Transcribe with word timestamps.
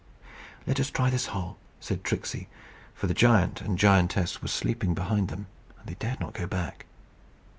"Let 0.65 0.79
us 0.79 0.89
try 0.89 1.11
this 1.11 1.27
hole," 1.27 1.57
said 1.79 2.03
Tricksey; 2.03 2.47
for 2.95 3.05
the 3.05 3.13
giant 3.13 3.61
and 3.61 3.77
giantess 3.77 4.41
were 4.41 4.47
sleeping 4.47 4.95
behind 4.95 5.27
them, 5.27 5.45
and 5.77 5.87
they 5.87 5.93
dared 5.99 6.19
not 6.19 6.33
go 6.33 6.47
back. 6.47 6.87